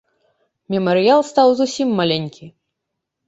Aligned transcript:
Мемарыял 0.75 1.21
стаў 1.31 1.47
зусім 1.59 1.89
маленькі. 1.99 2.45